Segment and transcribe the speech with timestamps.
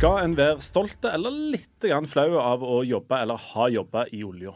[0.00, 4.54] Skal en være stolt eller litt flau av å jobbe eller ha jobba i olja?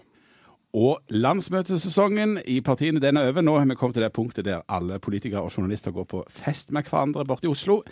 [0.72, 3.44] Og landsmøtesesongen i partiene den er over.
[3.44, 6.72] Nå har vi kommet til det punktet der alle politikere og journalister går på fest
[6.72, 7.82] med hverandre borte i Oslo.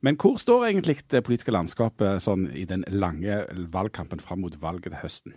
[0.00, 3.42] Men hvor står egentlig det politiske landskapet sånn i den lange
[3.76, 5.36] valgkampen fram mot valget til høsten?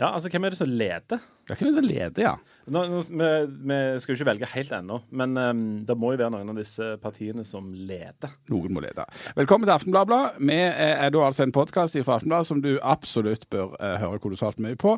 [0.00, 1.18] Ja, altså Hvem er det som leder?
[1.50, 2.32] Ja, hvem er det som leder, ja?
[2.72, 3.26] Nå, nå, vi,
[3.68, 6.56] vi skal jo ikke velge helt ennå, men um, det må jo være noen av
[6.60, 8.32] disse partiene som leder.
[8.48, 9.04] Noen må lede.
[9.36, 10.38] Velkommen til Aftenbladet.
[10.40, 14.62] Vi er da altså en podkast fra Aftenbladet som du absolutt bør uh, høre kolossalt
[14.64, 14.96] mye på.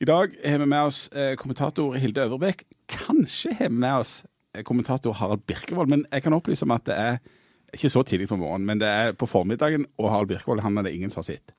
[0.00, 2.64] I dag har vi med oss uh, kommentator Hilde Øverbekk.
[2.88, 4.20] Kanskje har vi med oss
[4.56, 7.20] uh, kommentator Harald Birkevold, men jeg kan opplyse om at det er
[7.76, 10.88] ikke så tidlig på morgenen, men det er på formiddagen, og Harald Birkevold han er
[10.88, 11.52] det ingen som har sett.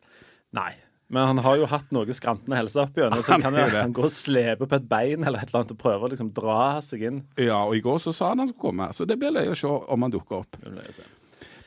[0.58, 0.72] Nei.
[1.12, 4.06] Men han har jo hatt noe skrantende helse opp så Han kan jo, han gå
[4.08, 7.04] og slepe på et bein eller et eller annet og prøve å liksom dra seg
[7.10, 7.18] inn.
[7.36, 9.58] Ja, og i går så sa han han skulle komme, så det blir løye å
[9.58, 10.60] se om han dukker opp.
[10.64, 11.10] Det.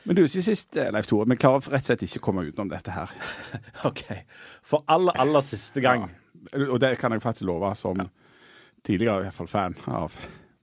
[0.05, 2.45] Men du, siden sist, eh, Leif Tore, vi klarer rett og slett ikke å komme
[2.45, 3.13] utenom dette her.
[3.89, 4.03] OK.
[4.65, 6.07] For aller, aller siste gang.
[6.53, 8.01] Og det kan jeg faktisk love som
[8.85, 10.17] tidligere i hvert fall fan av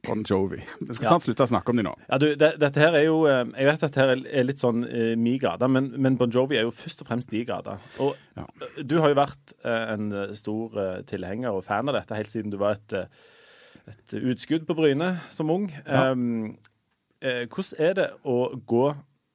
[0.06, 0.58] Bon Jovi.
[0.80, 1.92] Vi skal snart slutte å snakke om dem nå.
[2.08, 4.58] Ja, du, det, dette her er jo eh, Jeg vet at dette her er litt
[4.62, 7.78] sånn uh, mi gate, men, men Bon Jovi er jo først og fremst de grader.
[8.02, 8.48] Og Ja.
[8.66, 12.18] eh, du har jo vært eh, en eh, stor eh, tilhenger og fan av dette
[12.18, 15.68] helt siden du var et, eh, et utskudd på Bryne som ung.
[15.86, 16.08] Ja.
[16.10, 16.56] Um,
[17.22, 18.86] eh, hvordan er det å gå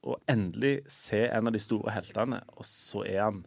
[0.08, 3.40] og endelig se en av de store heltene, og så er han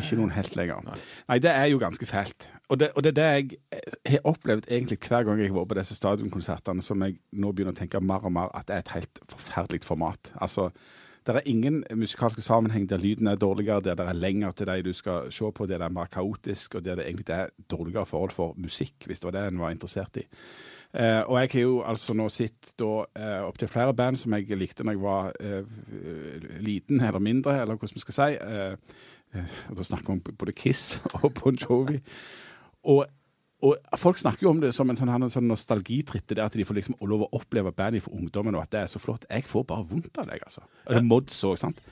[0.00, 0.84] Ikke noen helt lenger.
[1.28, 2.50] Nei, det er jo ganske fælt.
[2.70, 5.72] Og det, og det er det jeg har opplevd egentlig hver gang jeg har vært
[5.72, 8.84] på disse stadionkonsertene, som jeg nå begynner å tenke mer og mer at det er
[8.84, 10.32] et helt forferdelig format.
[10.40, 10.70] Altså,
[11.26, 14.82] det er ingen musikalske sammenheng der lyden er dårligere, der det er lenger til de
[14.88, 18.06] du skal se på, der det er mer kaotisk, og der det egentlig er dårligere
[18.06, 20.24] forhold for musikk, hvis det var det en var interessert i.
[20.90, 24.58] Eh, og jeg har jo altså nå sett da eh, opptil flere band som jeg
[24.58, 28.28] likte når jeg var eh, liten eller mindre, eller hvordan vi skal si.
[28.34, 28.98] Eh,
[29.38, 32.00] eh, og da snakker vi om både Kiss og Bon Jovi.
[32.90, 33.04] Og,
[33.62, 36.58] og folk snakker jo om det som en sånn, en sånn nostalgitripp, det der at
[36.58, 39.28] de får liksom lov å oppleve bandet for ungdommen, og at det er så flott.
[39.30, 40.66] Jeg får bare vondt av deg, altså.
[40.88, 41.84] Og det er Mods òg, sant.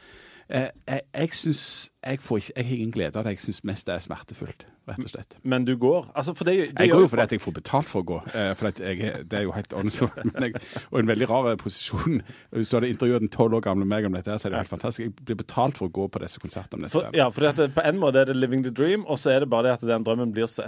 [0.48, 1.62] Eh, jeg jeg syns
[2.06, 3.34] jeg, får ikke, jeg har ingen glede av det.
[3.36, 5.36] Jeg syns mest det er smertefullt, rett og slett.
[5.42, 6.06] Men du går.
[6.14, 8.20] Altså, det, det Jeg går jo fordi at jeg får betalt for å gå.
[8.32, 10.24] Eh, for jeg, det er jo helt åndssvakt.
[10.92, 12.22] Og en veldig rar posisjon.
[12.56, 14.72] Hvis du hadde intervjuet en tolv år gamle meg om dette, så er det helt
[14.72, 15.04] fantastisk.
[15.10, 16.88] Jeg blir betalt for å gå på disse konsertene.
[16.92, 19.44] For, ja, for det, på en måte er det living the dream, og så er
[19.44, 20.64] det bare det at den drømmen blir så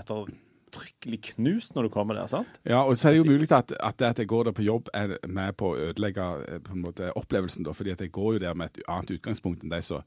[0.70, 2.26] ettertrykkelig knust når du kommer der.
[2.26, 2.60] sant?
[2.64, 4.62] Ja, og så er det jo mulig at, at det at jeg går der på
[4.62, 7.64] jobb, er med på å ødelegge eh, på måte opplevelsen.
[7.64, 10.02] da, fordi at jeg går jo der med et annet utgangspunkt enn de som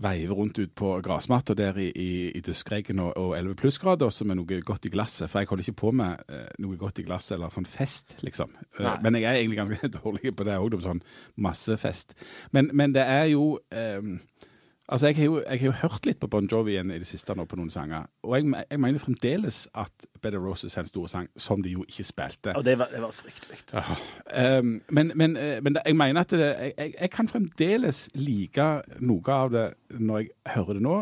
[0.00, 4.24] veiver rundt ut på gressmatta der i, i, i duskregn og, og 11 plussgrader, også
[4.24, 5.28] med noe godt i glasset.
[5.28, 8.54] For jeg holder ikke på med eh, noe godt i glasset eller sånn fest, liksom.
[8.78, 8.96] Eh, Nei.
[9.02, 11.02] men jeg er egentlig ganske dårlig på det òg, sånn
[11.36, 12.14] massefest.
[12.54, 14.14] Men, men det er jo eh,
[14.90, 17.06] Altså, jeg har, jo, jeg har jo hørt litt på Bon Jovi igjen i det
[17.06, 20.90] siste nå på noen sanger, og jeg, jeg mener fremdeles at Better Roses er en
[20.90, 22.56] stor sang, som de jo ikke spilte.
[22.58, 23.60] Og det var, det var fryktelig.
[24.34, 28.68] Um, men men, eh, men det, jeg mener at det, jeg, jeg kan fremdeles like
[28.98, 30.96] noe av det når jeg hører det nå,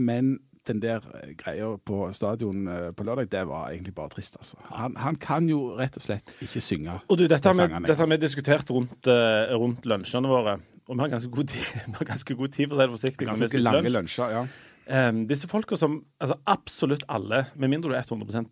[0.00, 0.38] men
[0.68, 4.58] den der eh, greia på stadion eh, på lørdag, det var egentlig bare trist, altså.
[4.70, 6.98] Han, han kan jo rett og slett ikke synge.
[7.08, 10.58] Og du, dette har vi, diskutert rundt, eh, rundt lunsjene våre.
[10.90, 11.72] Og vi har ganske god tid,
[12.12, 13.30] ganske god tid for å si det forsiktig.
[13.30, 13.96] Ganske lange lunsj.
[13.96, 14.44] lunsjer, ja.
[14.90, 18.48] Um, disse folka som altså absolutt alle, med mindre du er 100%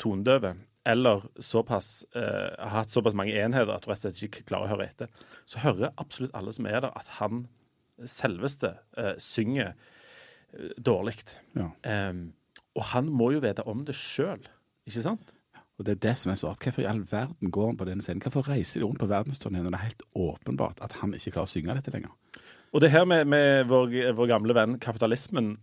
[0.00, 0.54] tonedøve,
[0.88, 4.70] eller såpass, uh, har hatt såpass mange enheter at du rett og slett ikke klarer
[4.70, 5.10] å høre etter,
[5.46, 7.44] så hører absolutt alle som er der, at han
[8.08, 9.76] selveste uh, synger
[10.78, 11.18] dårlig.
[11.56, 11.70] ja.
[12.10, 12.32] Um,
[12.72, 14.40] og han må jo vite om det sjøl,
[14.88, 15.34] ikke sant?
[15.76, 16.62] Og det er det som er så rart.
[16.64, 18.22] Hvorfor i all verden går han på denne scenen?
[18.24, 21.50] Hvorfor reiser de rundt på verdensturneen når det er helt åpenbart at han ikke klarer
[21.50, 22.14] å synge dette lenger?
[22.72, 25.56] Og det her med, med vår, vår gamle venn kapitalismen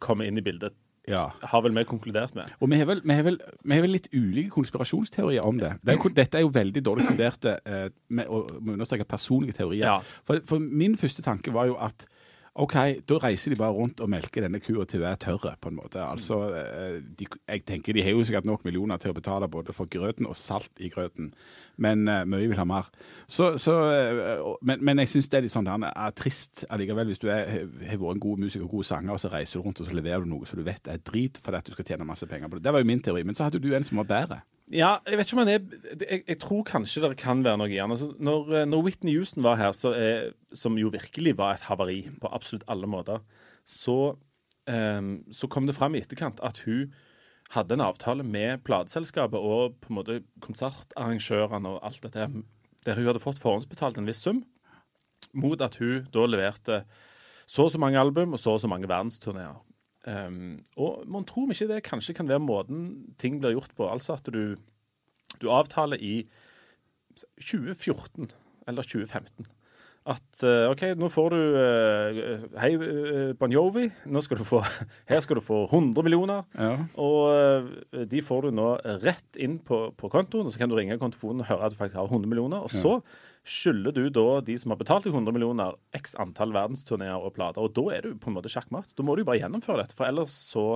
[0.00, 0.72] kommer inn i bildet,
[1.08, 1.26] Ja.
[1.42, 2.48] har vel vi konkludert med.
[2.58, 5.74] Og vi har, vel, vi, har vel, vi har vel litt ulike konspirasjonsteorier om det.
[5.84, 9.84] det er, dette er jo veldig dårlig funderte, eh, med å understreke personlige teorier.
[9.84, 9.98] Ja.
[10.24, 12.08] For, for min første tanke var jo at
[12.56, 12.74] OK,
[13.04, 16.00] da reiser de bare rundt og melker denne kua til være tørre, på en måte.
[16.00, 19.74] Altså, eh, de, jeg tenker de har jo sikkert nok millioner til å betale både
[19.76, 21.34] for grøten og salt i grøten,
[21.76, 22.88] men uh, mye vil ha mer.
[23.28, 27.12] Så, så, uh, men, men jeg syns det er litt sånn der, er trist allikevel,
[27.12, 29.84] hvis du har vært en god musiker og god sanger, og så reiser du rundt
[29.84, 32.08] og så leverer du noe som du vet er drit fordi at du skal tjene
[32.08, 32.64] masse penger på det.
[32.64, 33.26] Det var jo min teori.
[33.28, 34.40] Men så hadde du en som var bedre.
[34.74, 37.70] Ja, jeg vet ikke om han er Jeg, jeg tror kanskje det kan være noe
[37.70, 37.92] i han.
[37.94, 42.00] Altså, når, eh, når Whitney Houston var her, er, som jo virkelig var et havari
[42.20, 43.22] på absolutt alle måter,
[43.66, 44.16] så,
[44.66, 46.90] um, så kom det fram i etterkant at hun
[47.54, 52.26] hadde en avtale med plateselskapet og på en måte konsertarrangørene og alt dette,
[52.86, 54.44] der hun hadde fått forhåndsbetalt en viss sum.
[55.32, 56.84] mot at hun da leverte
[57.46, 59.58] så og så mange album og så og så mange verdensturneer.
[60.06, 63.88] Um, og man tror ikke det kanskje kan være måten ting blir gjort på.
[63.90, 64.54] Altså at du,
[65.42, 66.28] du avtaler i
[67.40, 68.30] 2014
[68.68, 69.46] eller 2015
[70.06, 73.88] at uh, OK, nå får du uh, Hei, uh, Bon Jovi.
[74.06, 74.60] Nå skal du få,
[75.10, 76.44] her skal du få 100 millioner.
[76.54, 76.76] Ja.
[77.02, 78.68] Og de får du nå
[79.02, 81.80] rett inn på, på kontoen, og så kan du ringe kontofonen og høre at du
[81.80, 82.62] faktisk har 100 millioner.
[82.62, 83.00] Og så
[83.46, 87.62] skylder du da de som har betalt deg 100 millioner, x antall verdensturneer og plater.
[87.62, 88.96] Og da er du på en måte sjakkmatt.
[88.96, 90.66] Da må du bare gjennomføre dette, for ellers så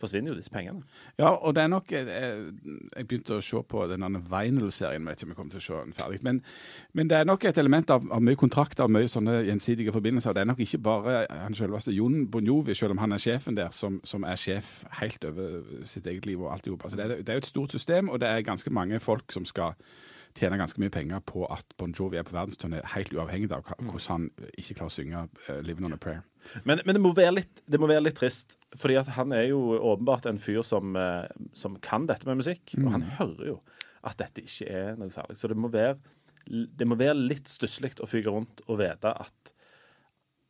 [0.00, 0.82] forsvinner jo disse pengene.
[1.20, 5.28] Ja, og det er nok Jeg, jeg begynte å se på denne Vinyl-serien, vet ikke
[5.28, 6.20] om jeg kommer til å se den ferdig.
[6.26, 6.40] Men,
[6.96, 10.36] men, det er nok et element av, av mye kontrakter og mye sånne gjensidige forbindelser.
[10.36, 13.74] Det er nok ikke bare han selveste Jon Bonjovi, selv om han er sjefen der,
[13.76, 16.86] som, som er sjef helt over sitt eget liv og alt i hop.
[16.88, 19.44] Altså, det, det er jo et stort system, og det er ganske mange folk som
[19.48, 19.76] skal
[20.38, 23.90] tjener ganske mye penger på at Bon Jovi er på verdensturné, helt uavhengig av mm.
[23.90, 26.24] hvordan han ikke klarer å synge uh, 'Living on a Prayer'.
[26.64, 30.28] Men, men det, må litt, det, må være litt, trist, fordi han er jo åpenbart
[30.30, 32.76] en fyr som, uh, som kan dette med musikk.
[32.76, 32.86] Mm.
[32.86, 33.60] Og han hører jo
[34.06, 35.36] at dette ikke er noe særlig.
[35.36, 35.98] Så det må være,
[36.48, 39.56] det må være litt stusslig å fyke rundt og vite at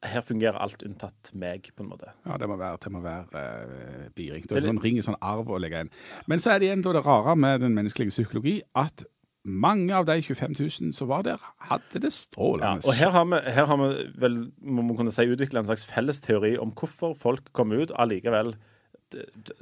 [0.00, 2.12] her fungerer alt unntatt meg, på en måte.
[2.24, 4.48] Ja, det må være, det må være uh, biringt.
[4.48, 5.90] Det er sånn ring, i sånn arv å legge inn.
[6.30, 9.04] Men så er det igjen da det rare med den menneskelige psykologi at
[9.44, 11.40] mange av de 25 000 som var der,
[11.70, 12.82] hadde det strålende.
[12.84, 15.70] Ja, og her har vi, her har vi vel, må man kunne si, utvikla en
[15.70, 18.54] slags felles teori om hvorfor folk kommer ut allikevel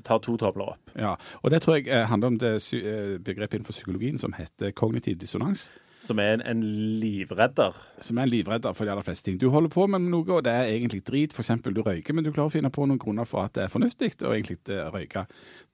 [0.05, 0.91] tar to tobler opp.
[0.99, 4.75] Ja, og det tror jeg eh, handler om det eh, begrepet innenfor psykologien som heter
[4.77, 5.71] kognitiv dissonans.
[6.05, 6.61] Som er en, en,
[7.01, 7.75] livredder?
[7.99, 9.41] Som er en livredder for de aller fleste ting.
[9.41, 11.33] Du holder på med noe, og det er egentlig drit.
[11.35, 11.51] F.eks.
[11.65, 14.13] du røyker, men du klarer å finne på noen grunner for at det er fornuftig
[14.23, 15.25] å egentlig røyke.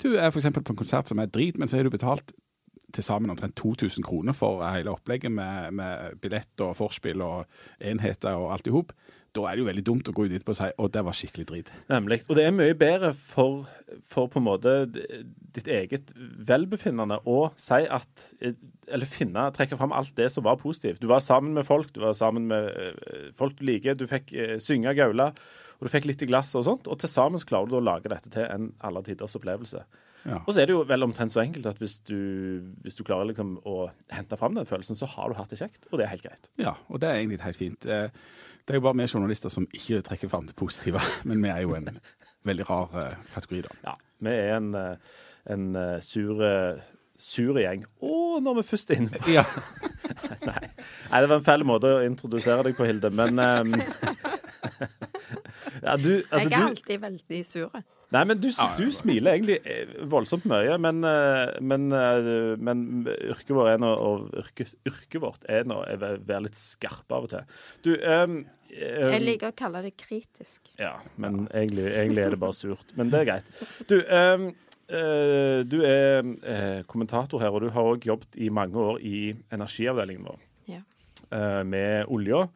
[0.01, 0.49] Du er f.eks.
[0.55, 2.33] på en konsert som er drit, men så har du betalt
[2.95, 7.45] til sammen omtrent 2000 kroner for hele opplegget med, med billett og forspill og
[7.83, 8.95] enheter og alt i hop.
[9.35, 11.17] Da er det jo veldig dumt å gå ut etterpå og si at det var
[11.19, 11.71] skikkelig drit.
[11.91, 12.21] Nemlig.
[12.29, 13.65] Og det er mye bedre for,
[14.07, 16.13] for på en måte ditt eget
[16.47, 18.29] velbefinnende å si at
[18.87, 21.03] Eller finne, trekke fram alt det som var positivt.
[21.03, 24.35] Du var sammen med folk, du var sammen med eh, folk du liker, du fikk
[24.37, 25.31] uh, synge gaula,
[25.79, 26.91] og du fikk litt i glasset og sånt.
[26.93, 29.83] Og til sammen klarer du å lage dette til en aller tiders opplevelse.
[30.25, 30.41] Ja.
[30.47, 32.17] Og så er det jo vel omtrent så enkelt at hvis du,
[32.85, 35.85] hvis du klarer liksom å hente fram den følelsen, så har du hatt det kjekt,
[35.91, 36.49] og det er helt greit.
[36.61, 37.85] Ja, og det er egentlig helt fint.
[37.85, 38.09] Eh,
[38.65, 41.61] det er jo bare vi journalister som ikke trekker fram det positive, men vi er
[41.67, 41.93] jo en
[42.49, 43.73] veldig rar eh, kategori, da.
[43.91, 43.95] Ja,
[44.25, 45.21] vi er en, eh,
[45.53, 45.65] en
[46.05, 46.41] sur,
[47.21, 47.85] sur gjeng.
[48.01, 49.45] Å, når vi først er inne på ja.
[50.49, 50.57] Nei.
[50.57, 51.21] Nei.
[51.21, 53.77] det var en feil måte å introdusere deg på, Hilde, men um...
[55.85, 57.69] ja, du, altså, Jeg er alltid veldig sur.
[58.15, 58.47] Nei, men du,
[58.79, 62.29] du, smiler egentlig eh, voldsomt mye, men, eh, men, eh,
[62.63, 63.91] men yrket, vårt er nå,
[64.39, 67.57] yrke, yrket vårt er nå å være litt skarpe av og til.
[67.87, 68.45] Du um, um,
[68.77, 70.71] Jeg liker å kalle det kritisk.
[70.79, 72.95] Ja, men egentlig, egentlig, er det bare surt.
[72.99, 73.65] Men det er greit.
[73.91, 74.47] Du, um,
[74.95, 79.25] uh, du er uh, kommentator her, og du har òg jobbet i mange år i
[79.55, 80.39] energiavdelingen vår
[80.71, 80.85] ja.
[81.35, 82.47] uh, med olja.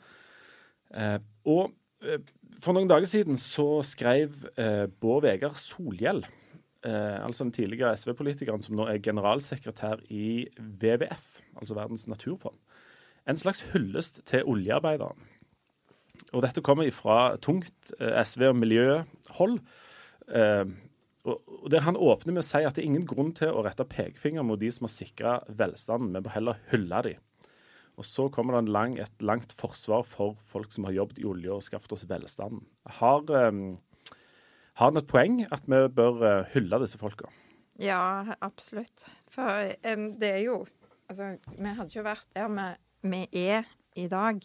[1.48, 1.74] og
[2.62, 6.24] for noen dager siden så skrev eh, Bård Vegar Solhjell,
[6.86, 12.58] eh, altså den tidligere SV-politikeren som nå er generalsekretær i WWF, altså Verdens naturfond,
[13.28, 15.26] en slags hyllest til oljearbeideren.
[16.34, 19.58] Og dette kommer fra tungt eh, SV- og miljøhold.
[20.28, 20.64] Eh,
[21.28, 23.86] og der Han åpner med å si at det er ingen grunn til å rette
[23.86, 27.24] pekefinger mot de som har sikra velstanden, men bør heller hylle dem.
[27.98, 31.50] Og så kommer det lang, et langt forsvar for folk som har jobbet i olje
[31.50, 32.60] og skaffet oss velstand.
[33.00, 33.78] Har, um,
[34.78, 37.26] har han et poeng at vi bør uh, hylle disse folka?
[37.82, 39.02] Ja, absolutt.
[39.30, 40.64] For um, det er jo
[41.08, 42.64] Altså, vi hadde ikke vært der vi,
[43.08, 44.42] vi er i dag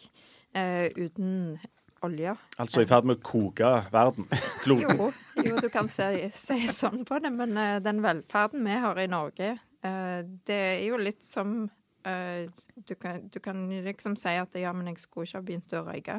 [0.56, 1.58] uh, uten
[2.00, 2.32] olje.
[2.56, 4.24] Altså i ferd med å koke verden?
[4.80, 5.10] jo,
[5.44, 9.10] jo, du kan se, se, sånn på det, men uh, den velferden vi har i
[9.12, 9.50] Norge,
[9.84, 11.66] det er jo litt som
[12.04, 15.74] Uh, du, kan, du, kan, liksom si at ja, men jeg skulle ikke ha begynt
[15.76, 16.18] å røyke.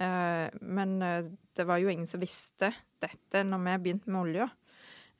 [0.00, 4.50] Uh, men uh, det var jo ingen som visste dette når vi begynte med olja.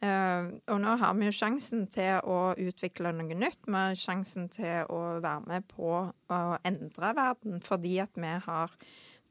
[0.03, 3.61] og nå har vi jo sjansen til å utvikle noe nytt.
[3.69, 8.75] Vi har sjansen til å være med på å endre verden fordi at vi har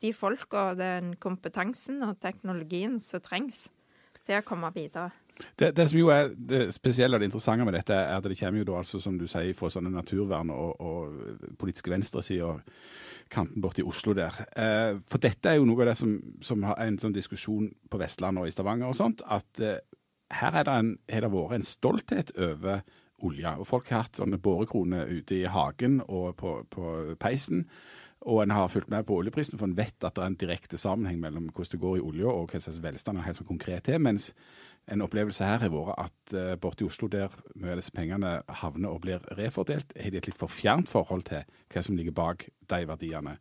[0.02, 3.66] de folka og den kompetansen og teknologien som trengs
[4.24, 5.12] til å komme videre.
[5.60, 8.40] Det, det, som jo er det spesielle og det interessante med dette, er at det
[8.40, 12.62] kommer jo da altså, som du sier, fra sånne naturvern og, og politiske venstresider
[13.32, 14.36] kanten borti Oslo der.
[14.60, 18.02] Eh, for dette er jo noe av det som, som har en sånn diskusjon på
[18.02, 19.80] Vestlandet og i Stavanger og sånt, at eh,
[20.36, 22.84] her er det, en, det vært en stolthet over
[23.22, 23.56] olja.
[23.60, 27.66] Og folk har hatt sånne borekroner ute i hagen og på, på peisen.
[28.30, 30.78] Og en har fulgt med på oljeprisen, for en vet at det er en direkte
[30.78, 33.88] sammenheng mellom hvordan det går i olja og hva slags velstand er helt så konkret
[33.88, 33.98] til.
[34.02, 34.32] Mens
[34.88, 38.40] en opplevelse her har vært at uh, borte i Oslo, der mye av disse pengene
[38.62, 42.16] havner og blir refordelt, har de et litt for fjernt forhold til hva som ligger
[42.18, 43.38] bak de verdiene.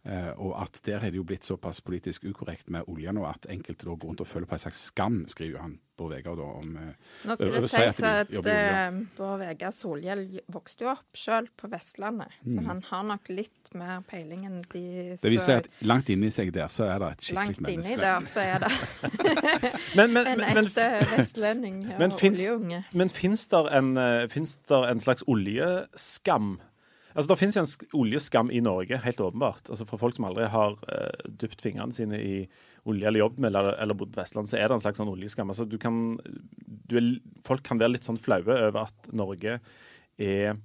[0.00, 3.44] Uh, og at der er det jo blitt såpass politisk ukorrekt med olje nå at
[3.52, 6.46] enkelte da går rundt og føler på en slags skam, skriver han Bård Vegar da
[6.56, 6.86] om uh,
[7.28, 11.68] Nå skal det sies at, at uh, Bård Vegar Solhjell vokste jo opp sjøl på
[11.68, 12.48] Vestlandet, mm.
[12.54, 14.86] så han har nok litt mer peiling enn de
[15.20, 17.68] Det viser si at langt inni seg der så er det et skikkelig menneske.
[17.68, 18.72] Langt inni der så er det
[20.00, 22.82] men, men, en ekte vestlending og oljeunge.
[22.96, 26.54] Men fins det en, en slags oljeskam?
[27.14, 29.70] Altså, Det finnes jo en oljeskam i Norge, helt åpenbart.
[29.70, 32.34] Altså For folk som aldri har uh, dypt fingrene sine i
[32.88, 35.12] olje eller jobb med eller, eller bodd på Vestlandet, så er det en slags sånn
[35.12, 35.50] oljeskam.
[35.52, 36.16] Altså, du kan,
[36.88, 37.10] du er,
[37.46, 39.58] folk kan være litt sånn flaue over at Norge
[40.20, 40.56] er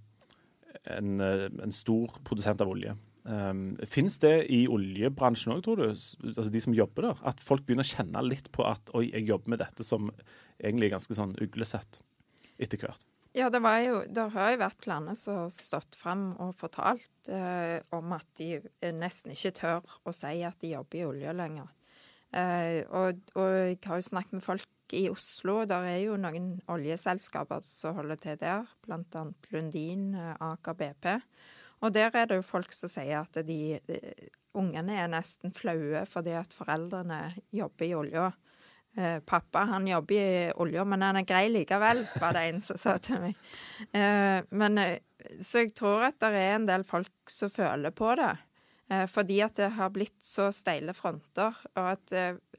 [0.91, 2.95] en, eh, en stor produsent av olje.
[3.25, 5.87] Um, Fins det i oljebransjen òg, tror du?
[5.89, 7.23] Altså de som jobber der?
[7.31, 10.11] At folk begynner å kjenne litt på at oi, jeg jobber med dette som
[10.61, 11.99] egentlig er ganske sånn uglesett
[12.61, 13.01] etter hvert?
[13.35, 17.81] Ja, det, jo, det, har jo vært planer som har stått fram og fortalt eh,
[17.91, 21.67] om at de eh, nesten ikke tør å si at de jobber i olje lenger.
[22.31, 25.57] Eh, og, og, jeg har jo snakket med folk i Oslo.
[25.67, 29.25] Der er jo noen oljeselskaper som holder til der, bl.a.
[29.51, 31.11] Lundin, eh, Aker BP.
[31.83, 35.51] Og der er det jo folk som sier at de, de eh, ungene er nesten
[35.51, 38.29] flaue fordi at foreldrene jobber i olja.
[38.97, 42.79] Eh, pappa han jobber i olja, men han er grei likevel, var det en som
[42.79, 43.39] sa til meg.
[43.91, 44.99] Eh, men, eh,
[45.43, 48.35] så jeg tror at det er en del folk som føler på det.
[49.09, 52.11] Fordi at det har blitt så steile fronter, og at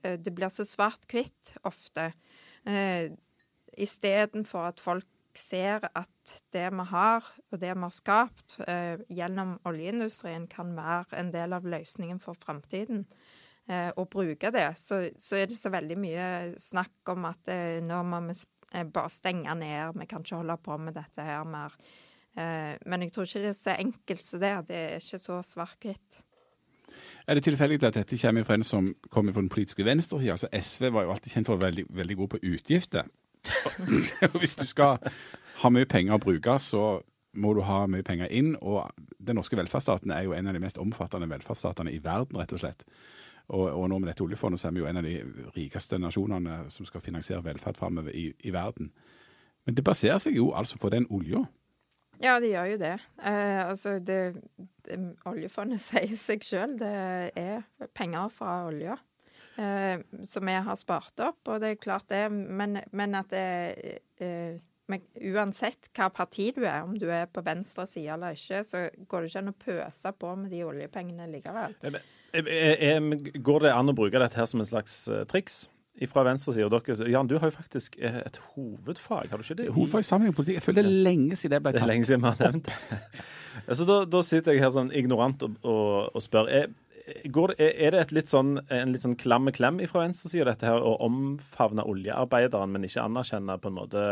[0.02, 2.09] det blir så svart-hvitt ofte.
[3.78, 8.59] Istedenfor at folk ser at det vi har, og det vi har skapt
[9.07, 13.07] gjennom oljeindustrien, kan være en del av løsningen for framtiden
[13.68, 16.26] eh, å bruke det, så, så, er det så veldig mye
[16.62, 18.37] snakk om at eh, nå må vi
[18.73, 21.75] eh, bare stenge ned, vi kan ikke holde på med dette her mer.
[22.37, 24.54] Eh, men jeg tror ikke det er så enkelt som det.
[24.68, 26.23] Det er ikke så svart-hvitt.
[27.26, 30.37] Er det tilfeldig at dette kommer fra en som kommer fra den politiske venstresida?
[30.37, 33.08] Altså SV var jo alltid kjent for å være veldig, veldig god på utgifter.
[34.40, 34.99] Hvis du skal
[35.62, 37.00] ha mye penger å bruke, så
[37.37, 38.54] må du ha mye penger inn.
[38.61, 42.54] Og den norske velferdsstaten er jo en av de mest omfattende velferdsstatene i verden, rett
[42.54, 42.87] og slett.
[43.48, 45.20] Og, og, nå med dette oljefondet så er vi jo en av de
[45.54, 48.90] rikeste nasjonene som skal finansiere velferd framover i, i, verden.
[49.66, 51.44] Men det baserer seg jo altså på den olja.
[52.22, 52.94] Ja, det gjør jo det.
[53.20, 54.20] Eh, altså det,
[54.86, 54.98] det,
[55.28, 56.74] Oljefondet sier seg sjøl.
[56.80, 56.94] Det
[57.38, 57.62] er
[57.94, 58.96] penger fra olja
[59.60, 61.42] eh, som vi har spart opp.
[61.46, 64.58] Og det er klart det, men, men at det eh,
[64.90, 65.02] men
[65.33, 69.25] uansett hva parti du er, om du er på venstre side eller ikke, så går
[69.25, 71.75] det ikke an å pøse på med de oljepengene likevel.
[73.43, 75.00] Går det an å bruke dette her som en slags
[75.31, 75.64] triks?
[76.12, 76.69] Fra venstresida.
[77.09, 79.71] Jan, du har jo faktisk eh, et hovedfag, har du ikke det?
[79.73, 80.59] Hovedfag i med politikk.
[80.59, 81.78] Jeg føler det er lenge siden det ble tatt.
[81.78, 82.99] Det er lenge siden vi har nevnt det.
[83.71, 86.50] altså, da, da, sitter jeg her sånn ignorant og, og, og spør.
[86.52, 86.69] Er,
[87.07, 90.99] det, er, det litt sånn, en litt sånn klamme klem fra venstresida, dette her å
[91.07, 94.07] omfavne oljearbeideren, men ikke anerkjenne på en måte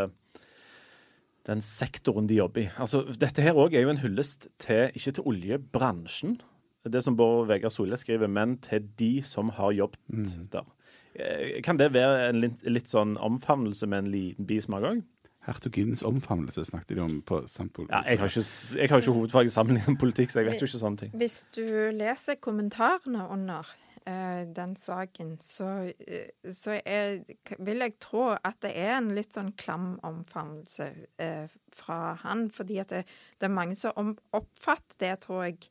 [1.48, 2.68] den sektoren de jobber i?
[2.80, 6.38] Altså, dette her òg er jo en hyllest til, ikke til oljebransjen,
[6.84, 10.48] det som Bård Vegar Solhjell skriver, men til de som har jobbet mm.
[10.52, 10.66] der.
[11.14, 15.02] Eh, kan det være en litt, litt sånn omfavnelse med en liten bismak òg?
[15.44, 17.86] Hertuginnens omfavnelse snakket de om på Sampol.
[17.90, 18.44] Ja, jeg har ikke,
[18.80, 21.16] jeg har ikke hovedfag i sammenlignet politikk, så jeg vet jo ikke sånne ting.
[21.20, 23.68] Hvis du leser kommentarene under
[24.04, 27.23] den saken, så, uh, så er,
[27.56, 32.50] vil jeg tro at det er en litt sånn klam omfavnelse eh, fra han.
[32.52, 33.00] Fordi at det,
[33.40, 35.70] det er mange som oppfatter det, tror jeg,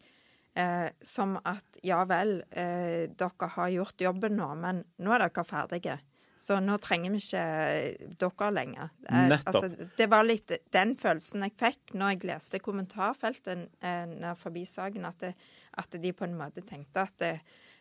[0.56, 5.44] Eh, som at ja vel, eh, dere har gjort jobben nå, men nå er dere
[5.50, 5.96] ferdige.
[6.38, 8.92] Så nå trenger vi ikke eh, dere lenger.
[9.10, 9.34] Eh.
[9.34, 15.08] Altså, det var litt den følelsen jeg fikk når jeg leste kommentarfeltet eh, forbi saken,
[15.10, 15.34] at, det,
[15.82, 17.34] at, de på en måte tenkte at det,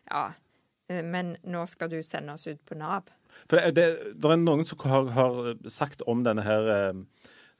[0.09, 0.25] ja,
[0.91, 3.11] eh, men nå skal du sende oss ut på Nav.
[3.47, 7.03] For det, det, det er noen som har, har sagt om denne her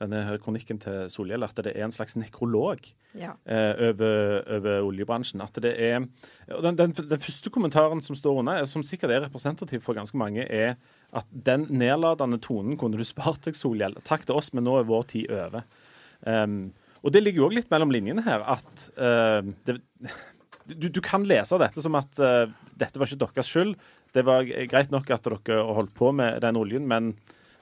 [0.03, 2.85] denne her kronikken til Solhjell, at det er en slags nekrolog
[3.17, 3.33] ja.
[3.45, 5.43] eh, over, over, oljebransjen.
[5.43, 6.05] At det er,
[6.49, 10.45] den, den, den, første kommentaren som står under, som sikkert er representativ for ganske mange,
[10.45, 10.75] er
[11.13, 13.97] at den nedladende tonen kunne du spart deg, Solhjell.
[14.05, 15.67] Takk til oss, men nå er vår tid over.
[16.25, 16.73] Um,
[17.03, 19.81] og det ligger jo òg litt mellom linjene her at uh, det,
[20.69, 22.47] du, du, kan lese dette som at uh,
[22.79, 23.75] dette var ikke deres skyld.
[24.13, 27.15] Det var greit nok at dere holdt på med den oljen, men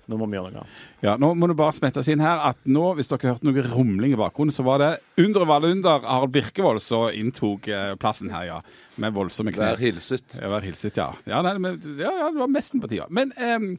[0.09, 0.65] Nå må vi gjøre noe.
[1.03, 4.15] Ja, Nå må det bare smettes inn her at nå, hvis dere hørte noe rumling
[4.15, 4.89] i bakgrunnen, så var det
[5.21, 8.57] under og under Harald Birkevold som inntok eh, plassen her, ja.
[8.99, 9.75] Med voldsomme knær.
[9.75, 10.35] Vær hilset.
[10.35, 11.11] Ja, vær hilset, ja.
[11.29, 13.05] Ja, nei, men, ja, ja det var nesten på tida.
[13.13, 13.69] Men um,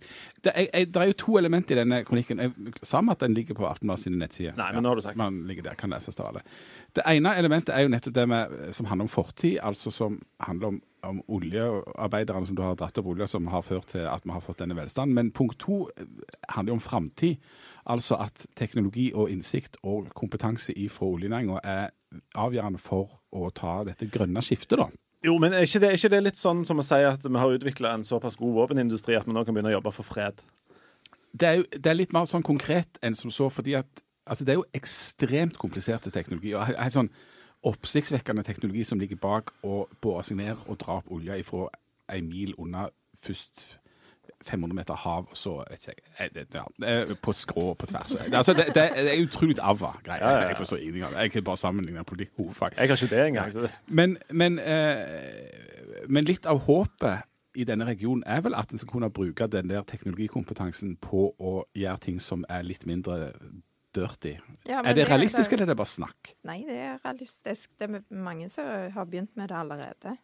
[0.41, 2.41] det, er, er, det, er jo to elementer i denne kronikken.
[2.41, 4.57] Jeg sa at den ligger på Aftenbladet sine nettsider.
[4.57, 5.21] Nei, men nå har du sagt.
[5.21, 6.47] Man ligger der, kan leses av alle.
[6.97, 10.75] Det ene elementet er jo nettopp det med, som handler om fortid, altså som handler
[10.75, 14.35] om om oljearbeiderne som du har dratt opp olje, som har ført til at vi
[14.35, 15.17] har fått denne velstanden.
[15.17, 15.85] Men punkt to
[16.49, 17.43] handler jo om framtid.
[17.91, 21.91] Altså at teknologi og innsikt og kompetanse fra oljenæringa er
[22.39, 24.87] avgjørende for å ta dette grønne skiftet, da.
[25.23, 27.39] Jo, men er ikke, det, er ikke det litt sånn som å si at vi
[27.39, 30.43] har utvikla en såpass god våpenindustri at vi nå kan begynne å jobbe for fred?
[31.33, 34.45] Det er, jo, det er litt mer sånn konkret enn som så, fordi at altså,
[34.45, 36.55] det er jo ekstremt kompliserte teknologi.
[36.55, 37.13] og helt sånn
[37.71, 41.69] oppsiktsvekkende teknologi som ligger bak å bore seg ned og dra opp olje ifra
[42.11, 42.89] ei mil unna
[43.23, 43.82] først
[44.47, 48.15] 500 meter hav, og så vet ikke jeg ja, På skrå og på tvers.
[48.33, 48.85] Altså, det, det,
[49.15, 50.29] er utrolig ava greier.
[50.29, 51.27] Ja, ja, jeg forstår ingenting av det.
[51.27, 52.79] Jeg kan bare sammenligne politikk hovedfag.
[52.79, 53.69] Jeg har ikke det engang.
[53.87, 58.93] Men, men, eh, men, litt av håpet i denne regionen er vel at en skal
[58.95, 63.35] kunne bruke den der teknologikompetansen på å gjøre ting som er litt mindre
[63.95, 64.37] dirty.
[64.69, 66.35] Ja, er det realistisk, det, eller er det bare snakk?
[66.49, 67.71] Nei, det er realistisk.
[67.79, 70.17] Det er mange som har begynt med det allerede.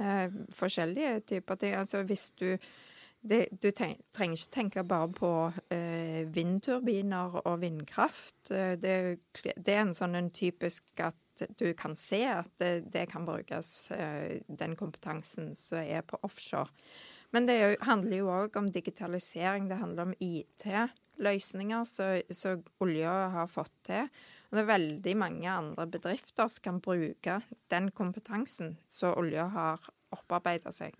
[0.00, 1.74] Eh, forskjellige typer ting.
[1.74, 2.56] Altså hvis du
[3.20, 5.30] det, Du trenger ikke tenke bare på
[5.72, 8.50] eh, vindturbiner og vindkraft.
[8.50, 8.94] Eh, det,
[9.44, 13.90] det, er en sånn en typisk at du kan se at det, det kan brukes,
[13.96, 16.72] eh, den kompetansen som er på offshore.
[17.30, 19.68] Men det handler jo òg om digitalisering.
[19.70, 20.66] Det handler om IT
[21.20, 24.08] løsninger som olja har fått til.
[24.50, 27.38] Og det er veldig mange andre bedrifter som kan bruke
[27.70, 30.96] den kompetansen som olja har opparbeida seg.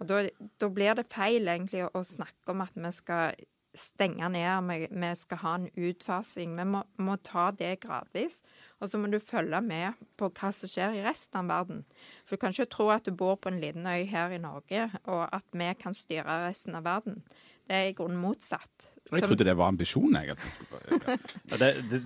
[0.00, 0.22] Og da,
[0.60, 3.34] da, blir det feil egentlig å snakke om at vi skal
[3.74, 6.54] stenge ned, vi skal ha en utfasing.
[6.58, 8.40] Vi må, må, ta det gradvis.
[8.78, 11.84] Og så må du følge med på hva som skjer i resten av verden.
[12.24, 14.88] For du kan ikke tro at du bor på en liten øy her i Norge,
[15.04, 17.22] og at vi kan styre resten av verden.
[17.66, 18.93] Det er i grunnen motsatt.
[19.12, 20.36] Jeg trodde det var ambisjonen, jeg.
[21.50, 22.00] ja, det, det,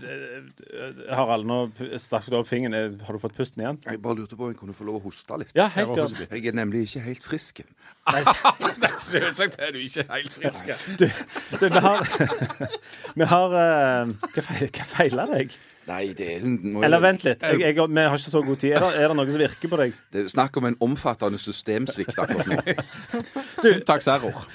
[1.14, 1.58] Harald, nå
[2.02, 2.98] stakk du opp fingeren.
[3.06, 3.78] Har du fått pusten igjen?
[3.87, 5.54] Jeg bare lurte på om jeg kunne få lov å hoste litt.
[5.56, 7.62] Ja, helt Jeg, jeg er nemlig ikke helt frisk.
[9.08, 10.74] Selvsagt er du ikke helt frisk.
[10.98, 12.04] Du, du, vi har,
[13.14, 15.58] vi har uh, Hva feiler deg?
[15.88, 16.83] Nei, det er må...
[16.85, 18.74] Eller vent litt, jeg, jeg, vi har ikke så god tid.
[18.77, 19.96] Er det, er det, noe som virker på deg?
[20.12, 22.57] Det er Snakk om en omfattende systemsvikt akkurat nå.
[23.64, 24.46] Syntakserror.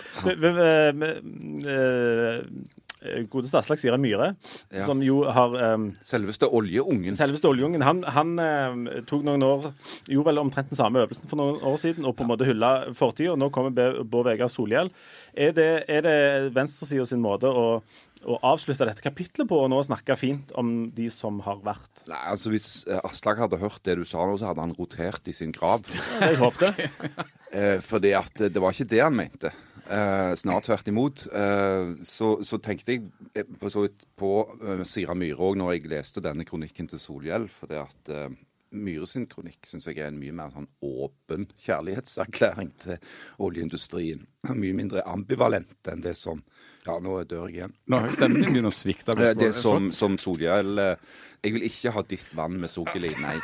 [3.32, 4.30] Godeste Aslak Sira Myhre,
[4.72, 4.86] ja.
[4.88, 7.17] som jo har um, Selveste oljeungen.
[7.17, 7.84] Selveste oljeungen.
[7.84, 9.67] Han, han um, tok noen år
[10.08, 12.72] Gjorde vel omtrent den samme øvelsen for noen år siden og på en måte hylla
[12.96, 13.36] fortida.
[13.39, 14.91] Nå kommer Bård Vegar Solhjell.
[15.34, 16.17] Er det, er det
[16.56, 17.82] venstresida sin måte å
[18.23, 22.05] å avslutte dette kapitlet på og nå snakke fint om de som har vært?
[22.09, 25.27] Nei, altså Hvis eh, Aslak hadde hørt det du sa nå, så hadde han rotert
[25.27, 25.86] i sin grav.
[26.21, 26.71] Jeg håpte.
[27.57, 29.53] eh, fordi at det var ikke det han mente.
[29.83, 31.25] Eh, snart tvert imot.
[31.27, 34.31] Eh, så, så, tenkte jeg eh, på, så vidt på
[34.63, 37.49] uh, Sira Myhre òg når jeg leste denne kronikken til Solhjell.
[37.51, 38.29] For det at uh,
[38.73, 43.01] Myhre sin kronikk syns jeg er en mye mer sånn åpen kjærlighetserklæring til
[43.43, 44.23] oljeindustrien.
[44.62, 46.41] Mye mindre ambivalent enn det som
[46.84, 47.76] Ja, nå dør jeg igjen.
[47.91, 49.15] Nå Stemmen din begynner å svikte.
[49.15, 53.13] Det, det som, som Solhjell eh, Jeg vil ikke ha ditt vann med sukkel i,
[53.24, 53.38] nei.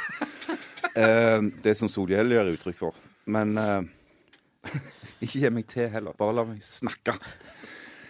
[0.93, 2.99] Det er som Solhjell gjør uttrykk for.
[3.31, 3.55] Men
[5.23, 6.15] ikke gi meg til heller.
[6.19, 7.15] Bare la meg snakke.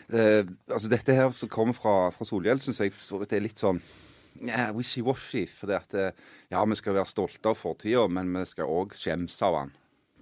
[0.09, 2.93] Altså Dette her som kommer fra, fra Solhjell, syns jeg
[3.25, 3.81] det er litt sånn
[4.41, 5.45] yeah, wishy-washy.
[5.51, 8.95] For det at eh, ja, vi skal være stolte av fortida, men vi skal òg
[8.97, 9.73] skjemmes av den,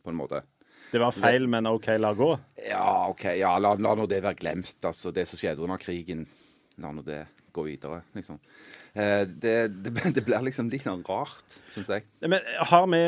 [0.03, 0.43] på en måte.
[0.91, 2.29] Det var feil, men OK, la gå?
[2.69, 3.25] Ja, OK.
[3.37, 4.77] Ja, la, la nå det være glemt.
[4.87, 6.25] Altså, det som skjedde under krigen,
[6.81, 7.25] la nå det
[7.57, 8.39] gå videre, liksom.
[8.93, 12.07] Eh, det, det, det, blir liksom litt sånn rart, syns jeg.
[12.21, 13.03] Men har vi,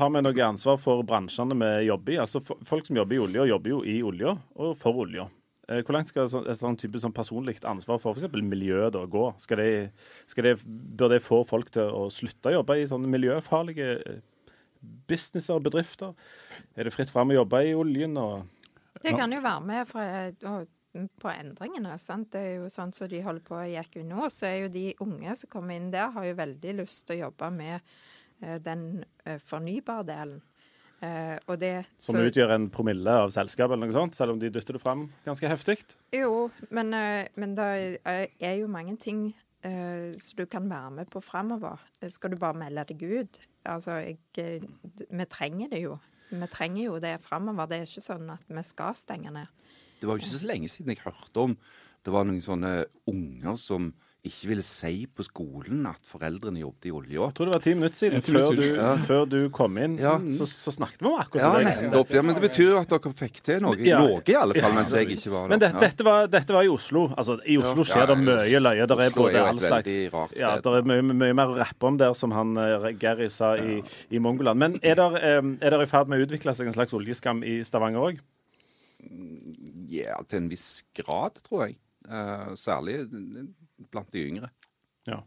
[0.00, 2.20] har vi, noe ansvar for bransjene vi jobber i?
[2.24, 5.28] Altså, Folk som jobber i olja, jobber jo i olja og for olja.
[5.68, 8.32] Eh, hvor langt skal et sånn type sånn personlig ansvar for f.eks.
[8.40, 9.26] miljøet da gå?
[9.42, 9.70] Skal det,
[10.30, 14.22] skal det, bør det få folk til å slutte å jobbe i sånne miljøfarlige eh,
[14.80, 16.16] businesser og bedrifter?
[16.76, 18.16] Er det fritt fram å jobbe i oljen?
[18.20, 18.44] Og,
[19.02, 20.04] det kan jo være med fra,
[21.22, 21.96] på endringene.
[22.02, 22.30] sant?
[22.34, 25.38] Det er jo sånn som de holder på i Equinor, så er jo de unge
[25.38, 29.04] som kommer inn der, har jo veldig lyst til å jobbe med eh, den
[29.44, 30.40] fornybardelen.
[30.98, 34.48] Uh, det, Som så, utgjør en promille av selskapet, eller noe sånt, selv om de
[34.50, 35.76] dytter det fram ganske heftig?
[36.10, 37.68] Jo, men, uh, men det
[38.02, 39.28] er jo mange ting
[39.62, 41.78] uh, som du kan være med på framover.
[42.10, 43.40] Skal du bare melde deg ut?
[43.68, 44.62] Altså, jeg,
[45.10, 45.98] vi trenger det jo.
[46.30, 47.68] Vi trenger jo det framover.
[47.68, 49.52] Det er ikke sånn at vi skal stenge ned.
[49.98, 51.56] Det var jo ikke så lenge siden jeg hørte om
[52.06, 52.72] det var noen sånne
[53.10, 53.90] unger som
[54.28, 57.20] ikke ville si på skolen at foreldrene jobbet i olja.
[57.26, 58.64] Jeg tror det var ti minutter siden, før, du.
[58.76, 58.90] Ja.
[59.08, 60.14] før du kom inn, Ja.
[60.38, 61.74] så, så snakket vi om akkurat Ja, det.
[61.88, 62.12] nettopp.
[62.14, 63.76] Ja, men det betyr jo at dere fikk til noe.
[63.82, 63.98] Ja.
[64.04, 64.74] Noe i alle fall, Ja.
[64.78, 65.52] mens jeg ikke var der.
[65.54, 65.80] Men det, Ja.
[65.86, 67.08] dette, var, dette var i Oslo.
[67.16, 68.86] Altså, I Oslo Ja, skjer det ja, mye løye.
[68.86, 71.02] Der er Oslo både er jo et all slags veldig rart ja, der er mye,
[71.02, 74.58] mye mer å rappe om der, som han eh, Gary sa i, i Mongoland.
[74.58, 78.12] Men er det eh, i ferd med å utvikle seg en slags oljeskam i Stavanger
[78.12, 78.20] òg?
[79.88, 81.78] Ja, til en viss grad, tror jeg.
[82.08, 83.02] Uh, særlig
[83.78, 84.50] blant de yngre.
[85.08, 85.22] Ja.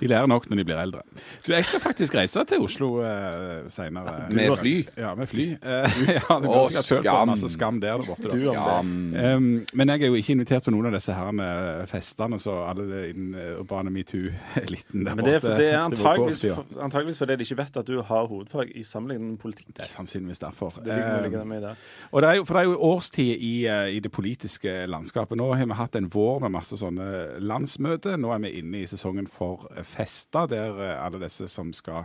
[0.00, 1.02] De lærer nok når de blir eldre.
[1.46, 4.26] Du, Jeg skal faktisk reise til Oslo uh, seinere.
[4.34, 4.72] Med fly?
[4.98, 5.44] Ja, med fly.
[5.62, 5.68] Uh,
[6.16, 7.28] ja, det blir sikkert følt på skam.
[7.30, 8.32] masse skam der borte.
[8.32, 8.80] da.
[8.82, 9.36] Du.
[9.36, 12.56] Um, men jeg er jo ikke invitert på noen av disse her med festene, så
[12.72, 16.82] alle innen uh, urbane metoo-eliten der Men det er, borte det er antageligvis, går, for,
[16.88, 19.70] antageligvis fordi de ikke vet at du har hovedfag i sammenlignet med politikk.
[19.78, 20.82] Det er sannsynligvis derfor.
[20.82, 21.74] Det Um, i det.
[22.10, 25.36] Og det er jo, for det er jo årstid i, eh, i det politiske landskapet.
[25.38, 28.16] Nå har vi hatt en vår med masse sånne landsmøter.
[28.20, 32.04] Nå er vi inne i sesongen for festa, fester, der eh, alle disse som skal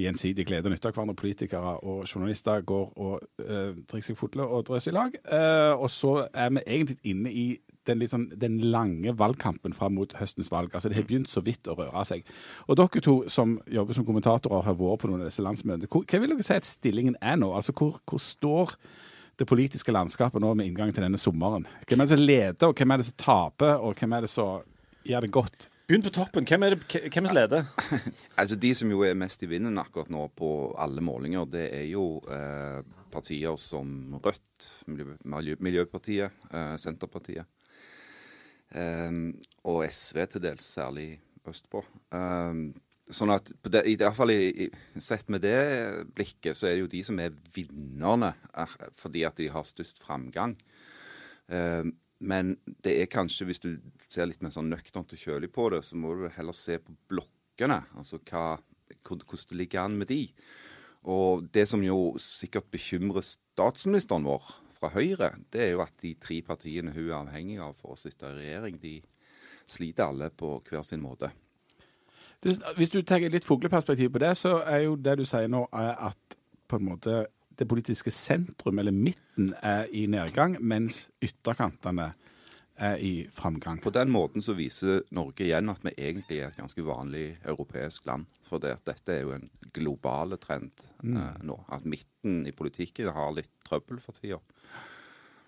[0.00, 4.46] gjensidig glede og nytte av hverandre, politikere og journalister, går og uh, drikker seg fulle
[4.46, 5.18] og drøser i lag.
[5.26, 7.46] Uh, og så er vi egentlig inne i
[7.88, 10.72] den, sånn, den lange valgkampen fram mot høstens valg.
[10.72, 12.24] Altså Det har begynt så vidt å røre seg.
[12.68, 15.90] Og dere to som jobber som kommentatorer, har vært på noen av disse landsmøtene.
[15.90, 17.52] Hva vil dere si at stillingen er nå?
[17.52, 18.76] Altså Hvor, hvor står
[19.40, 21.66] det politiske landskapet nå med inngang til denne sommeren?
[21.88, 24.32] Hvem er det som leder, og hvem er det som taper, og hvem er det
[24.32, 24.64] som
[25.08, 25.68] gjør det godt?
[25.92, 26.46] Begynn på toppen.
[26.48, 27.66] Hvem er det hvem som leder?
[28.40, 30.46] Altså De som jo er mest i vinden akkurat nå på
[30.80, 32.78] alle målinger, det er jo eh,
[33.12, 33.90] partier som
[34.24, 37.44] Rødt, Miljø, Miljø- Miljøpartiet, eh, Senterpartiet.
[38.72, 39.20] Eh,
[39.68, 41.10] og SV til dels, særlig
[41.52, 41.84] østpå.
[42.16, 42.64] Eh,
[43.12, 45.58] sånn at det, i hvert fall i, sett med det
[46.16, 50.00] blikket, så er det jo de som er vinnerne, eh, fordi at de har størst
[50.08, 50.56] framgang.
[52.22, 52.54] Men
[52.86, 53.70] det er kanskje, hvis du
[54.12, 56.94] ser litt mer sånn nøkternt og kjølig på det, så må du heller se på
[57.10, 57.80] blokkene.
[57.98, 58.60] Altså hva,
[59.02, 60.22] hvordan det ligger an med de.
[61.10, 66.14] Og det som jo sikkert bekymrer statsministeren vår fra Høyre, det er jo at de
[66.22, 69.00] tre partiene hun er avhengig av for å sitte i regjering, de
[69.66, 71.32] sliter alle på hver sin måte.
[72.42, 76.38] Hvis du tar litt fugleperspektiv på det, så er jo det du sier nå, at
[76.70, 77.20] på en måte
[77.58, 82.12] det politiske sentrum, eller midten, er i nedgang, mens ytterkantene
[82.82, 83.80] er i framgang.
[83.82, 88.06] På den måten så viser Norge igjen at vi egentlig er et ganske vanlig europeisk
[88.08, 88.26] land.
[88.48, 91.58] For det, at dette er jo en globale trend eh, nå.
[91.72, 94.40] At midten i politikken har litt trøbbel for tida.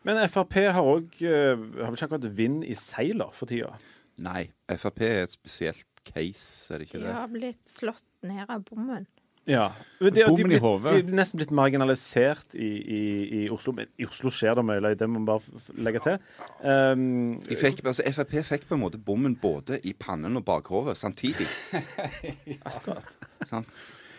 [0.05, 3.73] Men Frp har òg Har vel ikke akkurat vind i seiler for tida?
[4.21, 7.09] Nei, Frp er et spesielt case, er det ikke det?
[7.09, 9.09] De har blitt slått ned av bommen.
[9.47, 9.69] Ja.
[10.01, 13.01] De, de, de, de er nesten blitt marginalisert i, i,
[13.39, 13.75] i Oslo.
[13.77, 16.17] Men i Oslo skjer det mye løye, det må vi bare legge til.
[16.65, 20.97] Um, De fikk, altså Frp fikk på en måte bommen både i pannen og bakhovet
[21.01, 21.49] samtidig.
[23.51, 23.69] Sant?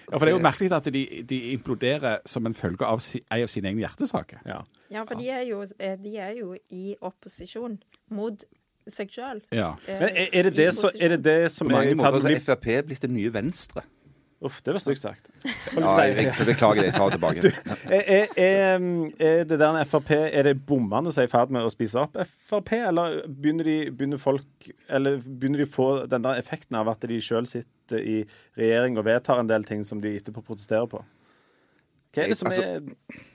[0.05, 3.23] Ja, for Det er jo merkelig at de, de imploderer som en følge av si,
[3.25, 4.43] en av sine egne hjertesaker.
[4.45, 4.61] ja.
[4.93, 7.79] Ja, for de er jo, eh, de er jo i opposisjon
[8.13, 8.43] mot
[8.85, 9.41] seg sjøl.
[9.49, 9.71] Ja.
[9.87, 12.43] Men er, er, det det så, er det det som På er mange måter er
[12.43, 13.81] Frp blitt det nye Venstre.
[14.43, 15.29] Uff, det var stygt sagt.
[15.77, 17.51] Ja, jeg, beklager det, jeg tar det tilbake.
[17.95, 18.83] Er, er, er,
[19.23, 22.17] er det der Frp Er det bommene som er i ferd med å spise opp
[22.49, 26.91] Frp, eller begynner de, begynner folk, eller begynner de å få den der effekten av
[26.91, 28.17] at de sjøl sitter i
[28.59, 30.99] regjering og vedtar en del ting som de etterpå protesterer på?
[32.15, 33.25] Hva er det som Altså, er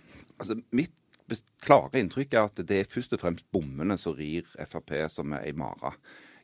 [0.40, 0.96] Altså, mitt
[1.62, 5.52] klare inntrykk er at det er først og fremst bommene som rir Frp som ei
[5.56, 5.94] mare.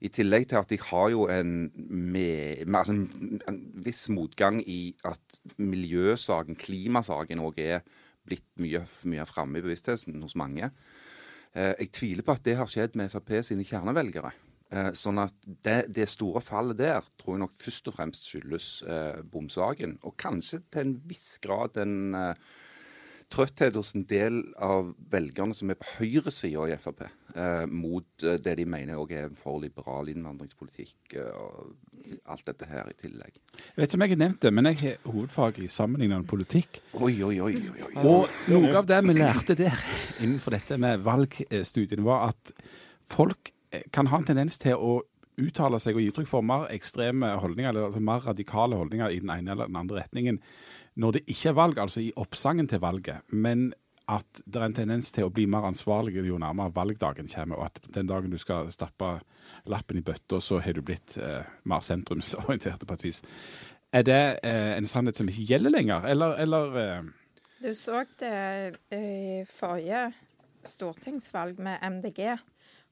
[0.04, 4.60] I tillegg til at de har jo en, med, med, altså en, en viss motgang
[4.60, 7.86] i at miljøsaken, klimasaken, òg er
[8.26, 10.72] blitt mye, mye framme i bevisstheten hos mange.
[11.54, 14.34] Eh, jeg tviler på at det har skjedd med Frp sine kjernevelgere.
[14.66, 18.70] Eh, sånn at det, det store fallet der tror jeg nok først og fremst skyldes
[18.82, 19.96] eh, bomsaken.
[20.08, 22.34] Og kanskje til en viss grad den eh,
[23.32, 27.02] trøtthet hos en del av velgerne som er på høyresida i Frp,
[27.34, 32.46] eh, mot eh, det de mener også er en for liberal innvandringspolitikk eh, og alt
[32.46, 33.40] dette her i tillegg.
[33.56, 36.80] Jeg vet ikke om jeg har nevnt det, men jeg har hovedfag i sammenlignende politikk.
[37.00, 37.56] Oi, oi, oi.
[37.56, 37.90] oi.
[38.04, 39.84] Og noe av det vi lærte der
[40.22, 42.54] innenfor dette med valgstudiene, var at
[43.06, 43.52] folk
[43.92, 45.00] kan ha en tendens til å
[45.36, 49.20] uttale seg og gi uttrykk for mer ekstreme holdninger, eller altså mer radikale holdninger i
[49.20, 50.40] den ene eller den andre retningen,
[50.96, 53.24] når det ikke er valg, altså i oppsangen til valget.
[53.32, 53.72] Men
[54.08, 57.70] at det er en tendens til å bli mer ansvarlig jo nærmere valgdagen kommer, og
[57.70, 59.16] at den dagen du skal stappe
[59.66, 63.22] lappen i bøtta, så har du blitt eh, mer sentrumsorientert på et vis.
[63.94, 67.10] Er det eh, en sannhet som ikke gjelder lenger, eller, eller eh,
[67.62, 70.10] Du så det i forrige
[70.66, 72.36] stortingsvalg med MDG.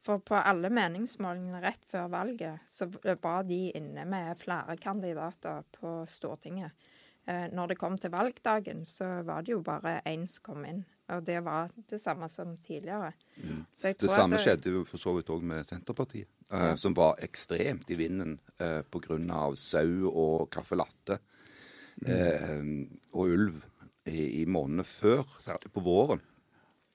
[0.05, 2.91] For på alle meningsmålingene rett før valget så
[3.23, 6.75] var de inne med flere kandidater på Stortinget.
[7.25, 10.83] Eh, når det kom til valgdagen, så var det jo bare én som kom inn.
[11.13, 13.13] Og det var det samme som tidligere.
[13.37, 13.65] Mm.
[13.73, 14.43] det samme det...
[14.45, 16.77] skjedde jo for så vidt òg med Senterpartiet, eh, ja.
[16.81, 19.51] som var ekstremt i vinden eh, pga.
[19.57, 21.19] sau og caffè latte
[22.01, 22.09] mm.
[22.09, 22.63] eh,
[23.13, 23.65] og ulv
[24.09, 26.25] i, i månedene før, særlig på våren.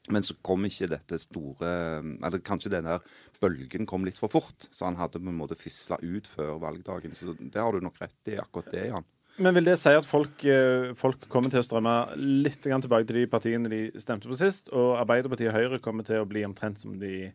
[0.10, 1.70] Men så kom ikke dette store
[2.02, 3.04] Eller kanskje den der
[3.42, 4.66] bølgen kom litt for fort.
[4.72, 7.14] Så han hadde på en måte fisla ut før valgdagen.
[7.14, 9.06] Så det har du nok rett i, akkurat det, Jan.
[9.40, 13.22] Men vil det si at folk, eh, folk, kommer til å strømme litt tilbake til
[13.22, 16.82] de partiene de stemte på sist, og Arbeiderpartiet og Høyre kommer til å bli omtrent
[16.82, 17.32] som de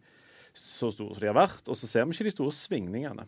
[0.55, 3.27] så store som de har vært, og så ser vi ikke de store svingningene?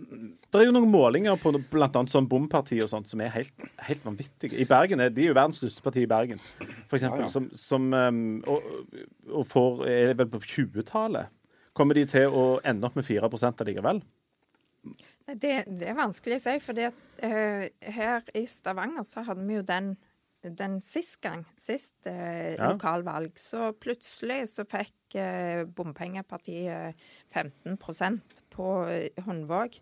[0.00, 1.88] Det er jo noen målinger på bl.a.
[2.08, 4.56] sånn bomparti og sånt som er helt, helt vanvittige.
[4.56, 6.40] I Bergen er, De er jo verdens største parti i Bergen,
[6.86, 7.04] f.eks.
[7.04, 7.28] Ja, ja.
[7.32, 8.70] Som, som um, og,
[9.28, 11.28] og, får, er vel på 20-tallet.
[11.76, 14.00] Kommer de til å ende opp med 4 allikevel?
[15.36, 16.56] Det, det, er vanskelig å si.
[16.64, 17.66] For uh,
[17.96, 19.92] her i Stavanger så hadde vi jo den,
[20.42, 22.72] den sist gang, sist uh, ja.
[22.72, 23.36] lokalvalg.
[23.38, 26.98] Så plutselig så fikk uh, bompengepartiet
[27.34, 28.74] 15% på
[29.26, 29.80] Hundvåg.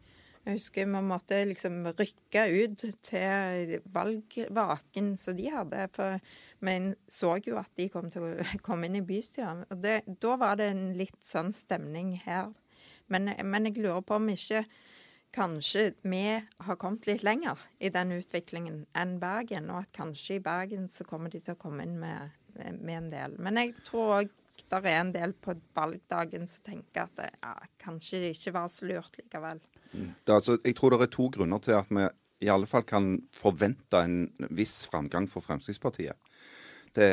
[0.48, 5.82] Jeg husker vi måtte liksom rykke ut til valgvaken som de hadde.
[5.92, 6.22] For
[6.64, 6.76] vi
[7.12, 9.66] så jo at de kom til å komme inn i bystyret.
[9.68, 12.54] Og det, da var det en litt sånn stemning her.
[13.12, 14.64] Men, men jeg lurer på om ikke
[15.34, 16.24] kanskje vi
[16.66, 21.06] har kommet litt lenger i den utviklingen enn Bergen, og at kanskje i Bergen så
[21.08, 23.36] kommer de til å komme inn med, med en del.
[23.38, 27.54] Men jeg tror òg det er en del på valgdagen som tenker at det, ja,
[27.80, 29.60] kanskje det ikke var så lurt likevel.
[29.92, 30.08] Mm.
[30.34, 32.08] Altså, jeg tror det er to grunner til at vi
[32.44, 36.18] i alle fall kan forvente en viss framgang for Fremskrittspartiet.
[36.94, 37.08] Det,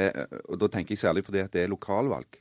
[0.49, 2.37] og Da tenker jeg særlig fordi at det er lokalvalg.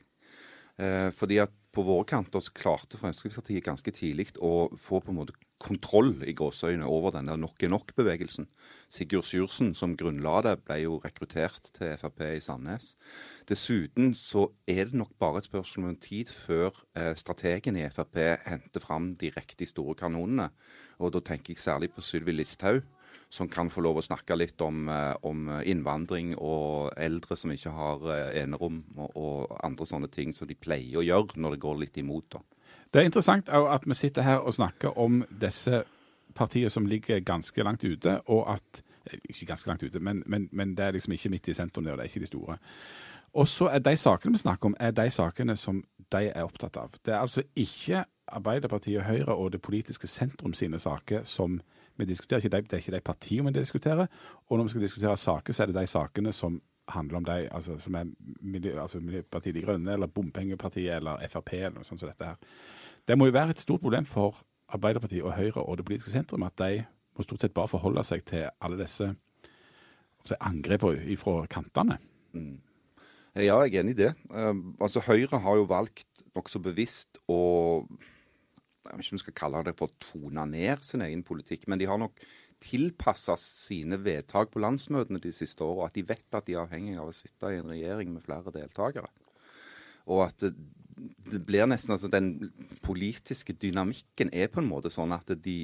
[0.80, 5.20] Eh, fordi at på våre kanter så klarte Fremskrittspartiet ganske tidlig å få på en
[5.20, 8.48] måte kontroll i gåseøyne over den der nok er nok-bevegelsen.
[8.92, 12.94] Sigurd Sjursen, som grunnla det, ble jo rekruttert til Frp i Sandnes.
[13.48, 18.20] Dessuten så er det nok bare et spørsmål om tid før eh, strategen i Frp
[18.44, 20.50] henter fram de riktig store kanonene.
[21.00, 22.84] Og da tenker jeg særlig på Sylvi Listhaug
[23.34, 27.72] som kan få lov å snakke litt om, eh, om innvandring og eldre som ikke
[27.74, 31.64] har eh, enerom, og, og, andre sånne ting som de pleier å gjøre når det
[31.64, 32.36] går litt imot.
[32.36, 32.42] da.
[32.94, 35.82] Det er interessant at vi sitter her og snakker om disse
[36.34, 40.48] partiene som ligger ganske langt ute, og at eh, Ikke ganske langt ute, men, men,
[40.52, 42.56] men det er liksom ikke midt i sentrum, og det er ikke de store.
[43.34, 46.76] Og så er de sakene vi snakker om, er de sakene som de er opptatt
[46.76, 46.94] av.
[47.04, 51.60] Det er altså ikke Arbeiderpartiet, Høyre og det politiske sentrum sine saker som
[51.96, 54.06] vi diskuterer ikke de, Det er ikke de partiene vi diskuterer.
[54.48, 57.48] Og når vi skal diskutere saker, så er det de sakene som handler om de
[57.52, 58.04] altså, som er
[58.80, 62.36] altså Miljøpartiet De Grønne eller Bompengepartiet eller Frp eller noe sånt som dette her.
[63.08, 64.40] Det må jo være et stort problem for
[64.74, 68.24] Arbeiderpartiet og Høyre og det politiske sentrum at de må stort sett bare forholde seg
[68.26, 69.10] til alle disse
[70.40, 71.98] angrepene fra kantene.
[72.32, 72.56] Mm.
[73.34, 74.12] Ja, jeg er enig i det.
[74.30, 77.40] Uh, altså Høyre har jo valgt nokså bevisst å
[78.84, 81.62] jeg vet ikke om vi skal kalle det for å tone ned sin egen politikk,
[81.72, 82.18] men de har nok
[82.64, 85.88] tilpassa sine vedtak på landsmøtene de siste åra.
[85.88, 88.52] At de vet at de er avhengig av å sitte i en regjering med flere
[88.52, 89.08] deltakere.
[90.12, 90.44] Og at
[91.30, 92.50] det, blir nesten altså Den
[92.84, 95.56] politiske dynamikken er på en måte sånn at de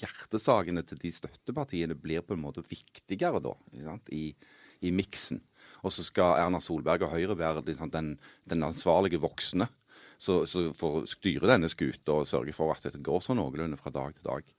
[0.00, 3.54] hjertesakene til de støttepartiene blir på en måte viktigere da,
[4.12, 4.30] i,
[4.84, 5.42] i miksen.
[5.84, 8.14] Og så skal Erna Solberg og Høyre være liksom, den,
[8.48, 9.70] den ansvarlige voksne
[10.20, 13.78] så, så for å styre denne skuta og sørge for at det går så noenlunde
[13.80, 14.50] fra dag til dag.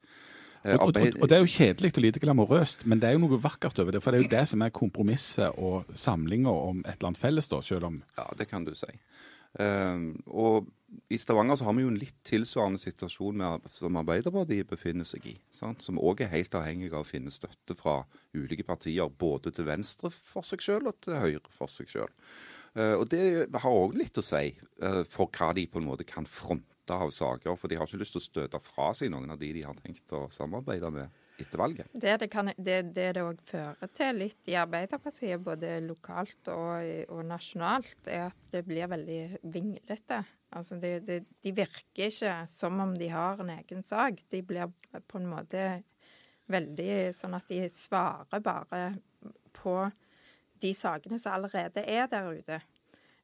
[0.64, 3.24] Eh, og, og, og, Det er jo kjedelig og lite glamorøst, men det er jo
[3.28, 4.02] noe vakkert over det.
[4.02, 7.50] For det er jo det som er kompromisset og samlinga om et eller annet felles,
[7.52, 8.90] da, selv om Ja, det kan du si.
[9.60, 10.70] Uh, og
[11.12, 15.28] i Stavanger så har vi jo en litt tilsvarende situasjon med, som Arbeiderpartiet befinner seg
[15.32, 15.36] i.
[15.56, 15.84] Sant?
[15.84, 18.02] Som òg er helt avhengig av å finne støtte fra
[18.36, 22.12] ulike partier, både til venstre for seg sjøl og til høyre for seg sjøl.
[22.80, 26.08] Eh, og det har òg litt å si eh, for hva de på en måte
[26.08, 27.56] kan fronte av saker.
[27.60, 29.78] For de har ikke lyst til å støte fra seg noen av de de har
[29.80, 31.92] tenkt å samarbeide med etter valget.
[31.94, 36.92] Det det, kan, det, det, det også fører til litt i Arbeiderpartiet, både lokalt og,
[37.10, 39.22] og, nasjonalt, er at det blir veldig
[39.54, 40.22] vinglete.
[40.52, 44.20] Altså de, de virker ikke som om de har en egen sak.
[44.32, 44.72] De blir
[45.08, 45.66] på en måte
[46.52, 48.84] veldig sånn at de svarer bare
[49.56, 49.76] på
[50.62, 52.60] de sakene som allerede er der ute.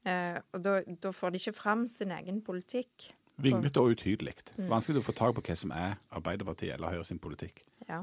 [0.08, 3.12] Eh, og da, da, får de ikke fram sin egen politikk.
[3.42, 4.34] Vinglete og utydelig.
[4.58, 4.70] Mm.
[4.72, 7.62] Vanskelig å få tak på hva som er Arbeiderpartiet eller Høyre sin politikk.
[7.90, 8.02] Ja.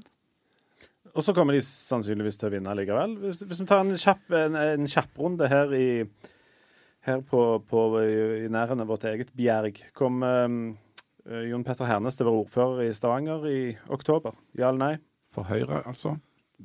[1.15, 3.19] Og så kommer de sannsynligvis til å vinne likevel.
[3.23, 5.89] Hvis, hvis vi tar en, kjapp, en, en kjapprunde her i
[7.05, 9.81] her på, på, i nærheten av vårt eget Bjerg.
[9.97, 10.61] Kom um,
[11.25, 13.59] Jon Petter Hernes til å være ordfører i Stavanger i
[13.93, 14.37] oktober?
[14.59, 14.95] Ja eller nei?
[15.35, 16.15] For Høyre, altså?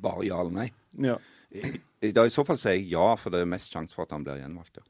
[0.00, 0.68] Bare ja eller nei?
[1.10, 1.18] Ja.
[1.50, 1.74] I,
[2.06, 4.24] i, I så fall sier jeg ja, for det er mest sjanse for at han
[4.24, 4.80] blir gjenvalgt.
[4.80, 4.86] Ja.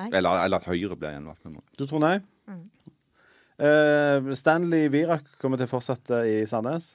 [0.00, 0.06] Nei.
[0.14, 1.46] Eller, eller at Høyre blir gjenvalgt.
[1.78, 2.16] Du tror nei?
[2.50, 2.64] Mm.
[3.60, 6.94] Uh, Stanley Virak kommer til å fortsette i Sandnes?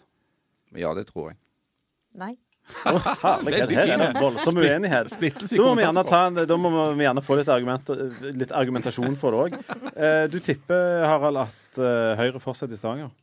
[0.76, 1.40] Ja, det tror jeg.
[2.18, 2.34] Nei.
[2.90, 5.12] Oh, herlighet, her er det voldsom uenighet.
[5.22, 7.92] Da må, vi gjerne ta, da må vi gjerne få litt, argument,
[8.26, 9.60] litt argumentasjon for det òg.
[9.94, 13.14] Uh, du tipper, Harald, at uh, Høyre fortsetter i Stavanger?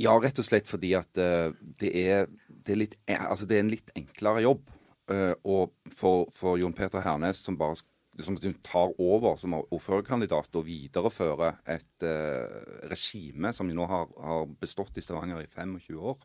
[0.00, 3.64] Ja, rett og slett fordi at uh, det, er, det, er litt, altså det, er,
[3.64, 4.66] en litt enklere jobb.
[5.10, 7.78] Uh, og for, for, Jon Peter Hernes, som bare
[8.24, 14.98] som tar over som ordførerkandidat og viderefører et uh, regime som nå har, har bestått
[14.98, 16.20] i Stavanger i 25 år.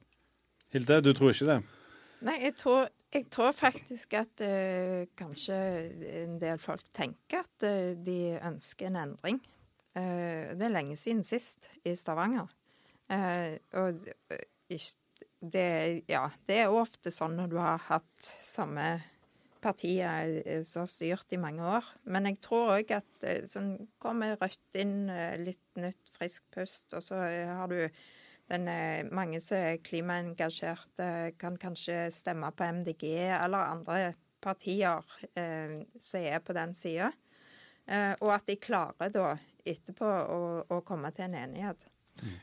[0.76, 1.60] Hilde, du tror ikke det?
[2.26, 5.58] Nei, jeg tror, jeg tror faktisk at uh, kanskje
[6.24, 9.42] en del folk tenker at uh, de ønsker en endring.
[9.96, 12.52] Uh, det er lenge siden sist i Stavanger.
[13.78, 14.00] og
[15.54, 18.88] det, ja, det er ofte sånn når du har hatt samme
[19.65, 21.88] partier som har styrt i mange år.
[22.06, 25.10] Men jeg tror òg at sånn kommer Rødt inn,
[25.41, 27.80] litt nytt, frisk pust, og så har du
[28.47, 35.01] den, eh, mange som er klimaengasjerte, kan kanskje stemme på MDG eller andre partier
[35.36, 37.12] eh, som er på den sida.
[37.88, 41.88] Eh, og at de klarer da etterpå å, å komme til en enighet.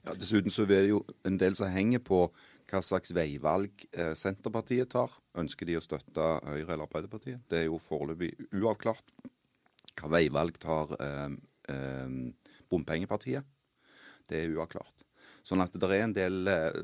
[0.04, 2.26] Ja, Dessuten så er det jo en del som henger på
[2.70, 5.12] hva slags veivalg eh, Senterpartiet tar.
[5.38, 7.44] Ønsker de å støtte Høyre eller Arbeiderpartiet?
[7.50, 9.14] Det er jo foreløpig uavklart.
[10.00, 11.30] Hva veivalg tar eh,
[11.72, 12.18] eh,
[12.72, 13.48] bompengepartiet?
[14.28, 15.02] Det er uavklart.
[15.42, 16.78] Sånn at det er en del eh,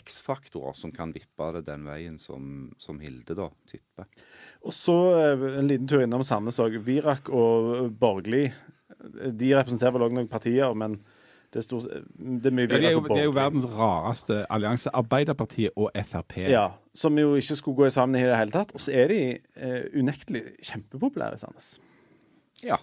[0.00, 4.08] X-faktorer som kan vippe det den veien som, som Hilde da tipper.
[4.64, 6.80] Og så eh, en liten tur innom Sandnes òg.
[6.86, 8.46] Virak og Borgli
[8.98, 10.96] de representerer vel òg noen partier, men
[11.48, 14.42] det er, stor, det er mye ja, det, er jo, det er jo verdens rareste
[14.52, 14.90] allianse.
[14.92, 16.36] Arbeiderpartiet og Frp.
[16.44, 18.74] Ja, Som jo ikke skulle gå sammen i det hele tatt.
[18.76, 19.20] Og så er de
[19.56, 21.70] eh, unektelig kjempepopulære i Sandnes.
[22.66, 22.76] Ja.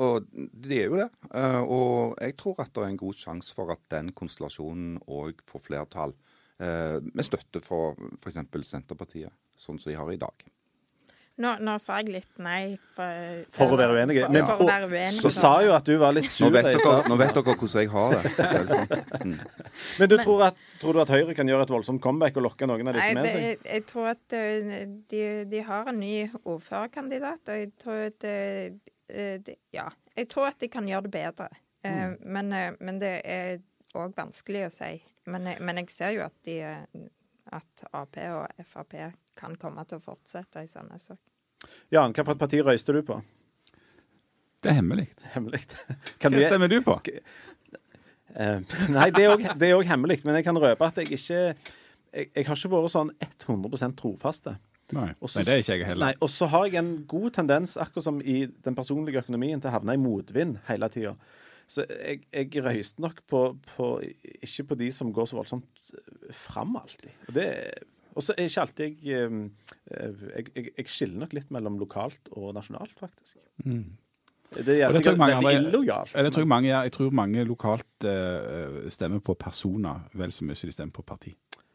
[0.00, 1.10] Og de er jo det.
[1.28, 5.44] Eh, og jeg tror at det er en god sjanse for at den konstellasjonen òg
[5.50, 6.16] får flertall,
[6.60, 8.40] eh, med støtte for f.eks.
[8.64, 10.48] Senterpartiet, sånn som de har i dag.
[11.36, 12.78] Nå, nå, sa jeg litt nei.
[12.96, 14.22] For, for å være uenig.
[14.32, 15.10] Men for, for uenige.
[15.18, 16.48] så sa jo at du var litt sur.
[16.48, 18.32] Nå vet dere, nå vet dere hvordan jeg har det.
[18.54, 19.26] Sånn.
[19.26, 19.34] Mm.
[20.00, 22.68] Men du tror, at, tror, du at Høyre kan gjøre et voldsomt comeback og lokke
[22.70, 23.44] noen av disse nei, med seg?
[23.44, 24.36] Jeg, jeg tror at
[25.12, 25.22] de,
[25.52, 27.52] de, har en ny ordførerkandidat.
[27.52, 29.90] Og jeg tror at de, ja.
[30.16, 31.50] Jeg tror at de kan gjøre det bedre.
[31.84, 32.16] Eh, mm.
[32.24, 33.58] Men, men, det er
[33.96, 34.94] òg vanskelig å si.
[35.26, 36.60] Men, men, jeg ser jo at, de,
[37.54, 38.96] at Ap og Frp
[39.38, 41.20] kan komme til å fortsette i Sandnes òg.
[41.94, 43.20] Jan, hvilket parti røyster du på?
[44.62, 45.06] Det er hemmelig.
[45.34, 45.62] Hemmelig.
[46.20, 46.98] Hva stemmer du på?
[48.36, 48.60] Uh,
[48.96, 51.42] nei, det er òg hemmelig, men jeg kan røpe at jeg ikke
[52.16, 53.12] jeg, jeg har ikke vært sånn
[53.46, 54.56] 100 trofaste.
[54.94, 56.04] Nei, Også, nei, det er ikke jeg heller.
[56.04, 59.72] Nei, Og så har jeg en god tendens, akkurat som i den personlige økonomien, til
[59.72, 61.16] å havne i motvind hele tida.
[61.66, 63.42] Så jeg, jeg røyste nok på,
[63.74, 63.90] på,
[64.38, 65.92] ikke på de som går så voldsomt
[66.30, 67.10] fram alltid.
[68.16, 72.30] Og så er ikke alltid jeg, eh, jeg, jeg, jeg skiller nok litt mellom lokalt
[72.32, 73.36] og nasjonalt, faktisk.
[73.66, 73.84] Mm.
[74.56, 76.14] Det er sikkert veldig illojalt.
[76.14, 80.70] Jeg tror mange, jeg tror mange lokalt uh, stemmer på personer vel så mye som
[80.70, 81.34] de stemmer på parti.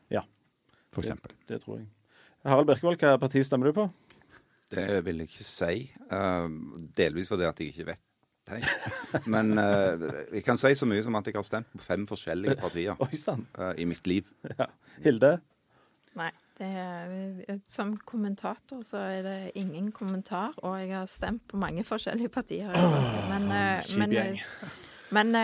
[0.09, 0.23] Ja.
[0.95, 1.35] For eksempel.
[1.35, 1.89] Det, det tror jeg.
[2.47, 3.89] Harald Birkevold, hva parti stemmer du på?
[4.71, 5.83] Det vil jeg ikke si.
[6.07, 6.47] Uh,
[6.97, 8.05] delvis fordi at jeg ikke vet.
[8.51, 8.59] Hei.
[9.31, 12.57] Men uh, jeg kan si så mye som at jeg har stemt på fem forskjellige
[12.59, 13.19] partier Oi,
[13.57, 14.29] uh, i mitt liv.
[14.59, 14.67] Ja.
[15.01, 15.37] Hilde?
[16.19, 16.31] Nei.
[16.61, 22.29] Er, som kommentator så er det ingen kommentar, og jeg har stemt på mange forskjellige
[22.29, 22.69] partier.
[22.69, 23.47] Oh, men,
[23.97, 24.13] men,
[25.09, 25.39] men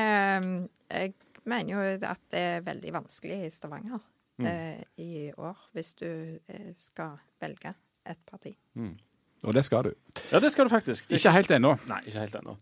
[0.92, 1.16] jeg
[1.48, 4.04] mener jo at det er veldig vanskelig i Stavanger
[4.38, 4.46] mm.
[4.46, 6.08] eh, i år, hvis du
[6.48, 7.74] eh, skal velge
[8.08, 8.54] et parti.
[8.74, 8.96] Mm.
[9.44, 9.94] Og det skal du.
[10.32, 11.12] Ja, det skal du faktisk.
[11.12, 11.76] ikke helt ennå.
[11.88, 12.58] Nei, ikke helt ennå.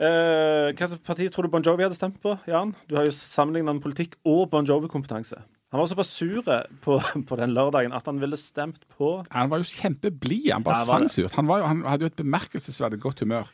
[0.00, 2.72] Uh, hva parti tror du Bon Jovi hadde stemt på, Jan?
[2.88, 5.42] Du har jo sammenligna politikk og Bon Jovi-kompetanse.
[5.70, 6.42] Han var såpass sur
[6.80, 6.96] på,
[7.28, 10.48] på, den lørdagen at han ville stemt på Han var jo kjempeblid.
[10.54, 11.36] Han bare sang surt.
[11.36, 13.52] Han, han, hadde jo et bemerkelsesverdig godt humør.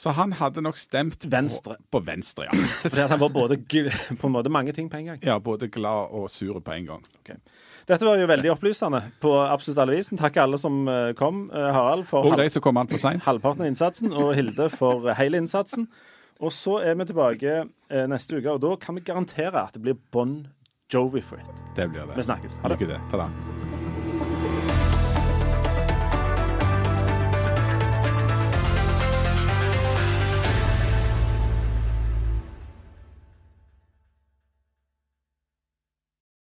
[0.00, 1.74] Så han hadde nok stemt Venstre.
[1.88, 2.68] På, på Venstre, ja.
[2.84, 3.58] Fordi han var både
[4.20, 5.24] på en måte mange ting på en gang?
[5.24, 7.02] Ja, både glad og sur på en gang.
[7.20, 7.40] Okay.
[7.90, 10.12] Dette var jo veldig opplysende på absolutt alle vis.
[10.14, 11.48] Takk alle som eh, kom.
[11.50, 12.22] Eh, Harald for
[12.62, 15.88] kom for halvparten av innsatsen, og Hilde for hele innsatsen.
[16.40, 19.82] Og så er vi tilbake eh, neste uke, og da kan vi garantere at det
[19.82, 20.38] blir Bon
[20.90, 21.64] Jovi for it.
[21.74, 22.14] Det blir det.
[22.16, 22.62] Vi snakkes.
[22.62, 22.78] Ha det.
[22.78, 23.08] Lykke til.
[23.10, 23.89] Ta det.